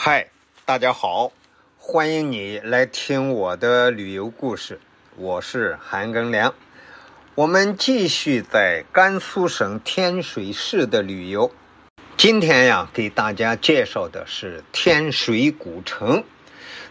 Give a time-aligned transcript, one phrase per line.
[0.00, 0.28] 嗨，
[0.64, 1.32] 大家好，
[1.76, 4.78] 欢迎你来听我的旅游故事。
[5.16, 6.54] 我是韩庚良，
[7.34, 11.50] 我们继续在甘肃省天水市的旅游。
[12.16, 16.22] 今天呀，给大家介绍的是天水古城。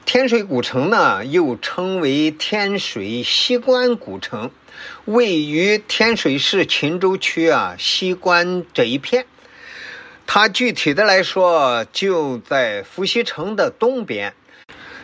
[0.05, 4.51] 天水古城呢，又称为天水西关古城，
[5.05, 9.25] 位于天水市秦州区啊西关这一片。
[10.29, 14.35] 它具体的来说，就在伏羲城的东边，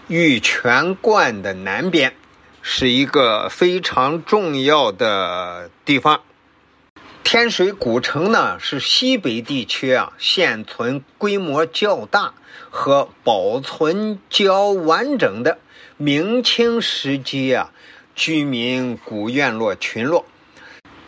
[0.09, 2.13] 玉泉观的南边，
[2.61, 6.21] 是一个非常重要的地方。
[7.23, 12.33] 天水古城呢，是西北地区啊现存规模较大
[12.69, 15.57] 和保存较完整的
[15.95, 17.71] 明清时期啊
[18.13, 20.25] 居民古院落群落。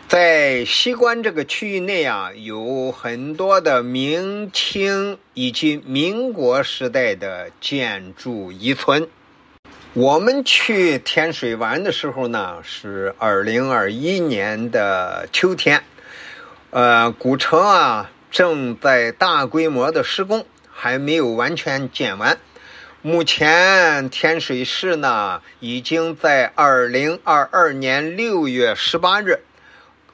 [0.08, 9.08] 在西关这个区域内啊，有很多的明清以及民国时代的建筑遗存。
[9.94, 15.82] 我们去天水玩的时候呢，是二零二一年的秋天，
[16.70, 22.38] 呃，古城啊正在大规模的施工，还没有完全建完。
[23.02, 29.40] 目前天水市呢，已经在二零二二年六月十八日。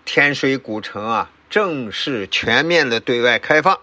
[0.05, 3.79] 天水古城啊，正式全面的对外开放。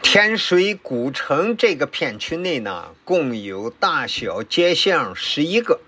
[0.00, 5.80] 天水古城这个片区内呢，共有大小街巷十一个，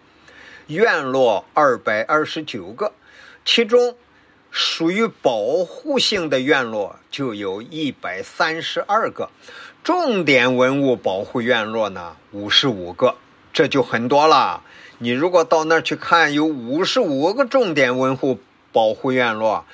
[0.67, 2.93] 院落二百二十九个，
[3.45, 3.97] 其中
[4.51, 9.31] 属于保护性的院落就有一百三十二个，
[9.85, 13.15] 重点文物保护院落呢五十五个，
[13.53, 14.65] 这就很多了。
[14.99, 18.41] 你如果到那儿去看，有五十五个重点文物。
[18.79, 19.65] 保护院落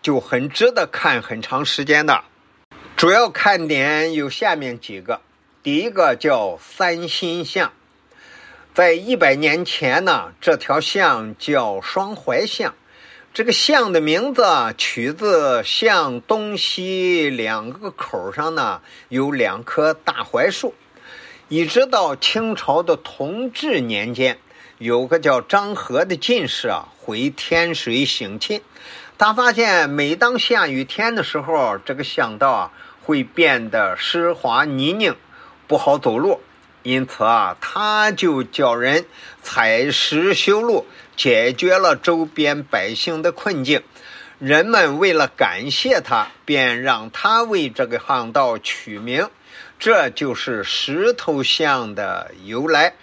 [0.00, 2.24] 就很值得看很长时间的，
[2.96, 5.20] 主要看点有下面几个。
[5.62, 7.72] 第一个叫三心巷，
[8.72, 12.74] 在一百年前呢，这条巷叫双槐巷，
[13.34, 14.42] 这个巷的名字
[14.78, 18.80] 取自巷东西两个口上呢
[19.10, 20.72] 有两棵大槐树，
[21.50, 24.38] 一直到清朝的同治年间。
[24.78, 28.60] 有个叫张和的进士啊，回天水省亲，
[29.16, 35.14] 他发现每当下雨天的时候，这个巷道啊会变得湿滑泥泞，
[35.68, 36.40] 不好走路，
[36.82, 39.06] 因此啊，他就叫人
[39.42, 40.86] 采石修路，
[41.16, 43.82] 解决了周边百姓的困境。
[44.40, 49.30] 人们为了感谢他，便让他为这个巷道取名，
[49.78, 52.94] 这就是石头巷的由来。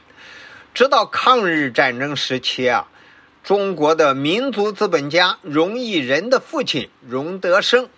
[0.74, 2.88] 直到抗日战争时期啊，
[3.44, 7.90] 中国的民族资本家荣毅仁的父亲荣德生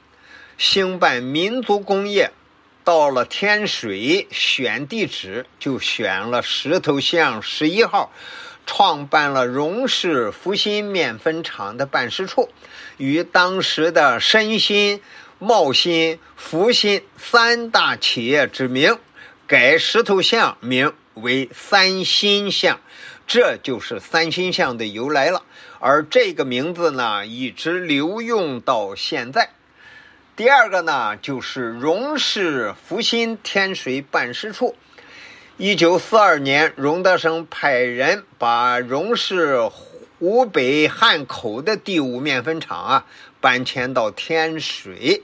[0.57, 2.31] 兴办民族工业，
[2.83, 8.11] 到了天水选地址就选了石头巷十一号，
[8.65, 12.49] 创办了荣氏福新面粉厂的办事处，
[12.97, 14.99] 与当时的申新、
[15.37, 18.97] 茂新、福新三大企业之名，
[19.45, 20.91] 改石头巷名。
[21.15, 22.79] 为三星巷，
[23.27, 25.43] 这就是三星巷的由来了。
[25.79, 29.49] 而这个名字呢，一直留用到现在。
[30.35, 34.75] 第二个呢，就是荣氏福新天水办事处。
[35.57, 43.05] 一九四二年，荣德生派人把荣氏湖北汉口的第五面粉厂啊
[43.39, 45.21] 搬迁到天水，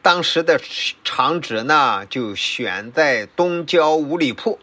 [0.00, 0.58] 当时的
[1.04, 4.58] 厂址呢就选在东郊五里铺。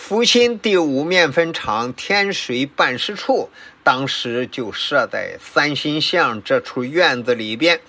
[0.00, 3.50] 福新第五面粉厂天水办事处
[3.82, 7.80] 当时就设在三星巷这处院子里边。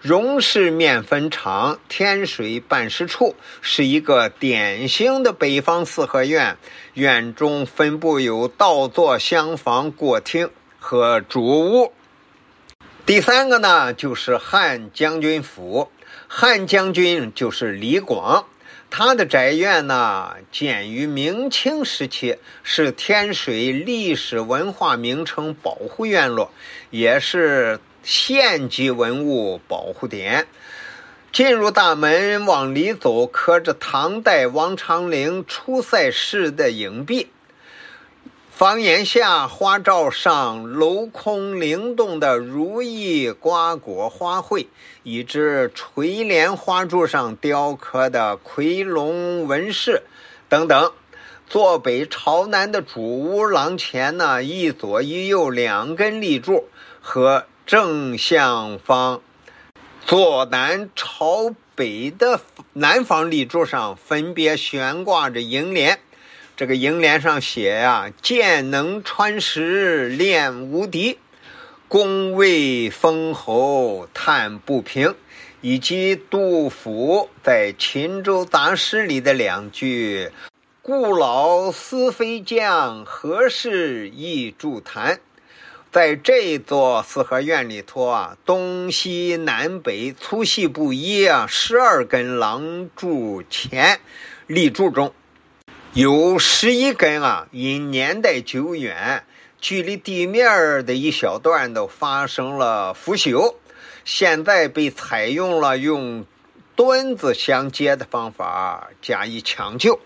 [0.00, 6.56] 荣氏面粉厂天水办事处是一个典型的北方四合院，
[6.94, 11.92] 院中分布有倒座厢房、过厅和主屋。
[13.04, 15.92] 第三个呢，就是汉将军府，
[16.26, 18.46] 汉将军就是李广。
[18.94, 26.52] 他的宅院呢，建于明清时期，是天水历史文化名城保护院落，
[26.90, 30.46] 也是县级文物保护点。
[31.32, 37.31] 进入大门往里走，刻着唐代王昌龄出塞时的影壁。
[38.62, 44.68] 房檐下花罩上镂空灵动的如意瓜果花卉，
[45.02, 45.40] 以及
[45.74, 50.04] 垂帘花柱上雕刻的夔龙纹饰，
[50.48, 50.92] 等等。
[51.48, 56.68] 坐北朝南的主屋廊前呢，一左一右两根立柱
[57.00, 59.20] 和正向方。
[60.06, 62.40] 坐南朝北的
[62.74, 65.98] 南方立柱上分别悬挂着楹联，
[66.56, 71.18] 这个楹联上写呀：“剑能穿石炼无敌，
[71.88, 75.14] 功位封侯叹不平。”
[75.62, 80.30] 以及杜甫在《秦州杂诗》里的两句
[80.82, 85.20] ：“故老思非将，何事忆筑坛。”
[85.92, 94.00] 在这座四合院里头啊，东西南北粗细不一啊，十二根廊柱前
[94.48, 95.14] 立柱中，
[95.94, 99.24] 有十一根啊，因年代久远，
[99.60, 103.56] 距离地面的一小段都发生了腐朽。
[104.02, 106.24] 现在被采用了用
[106.74, 110.00] 墩子相接的方法加以抢救。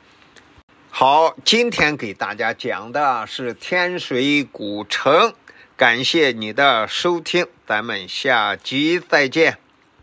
[0.90, 5.32] 好，今天给大家讲的是天水古城，
[5.76, 9.58] 感谢你的收听，咱们下集再见。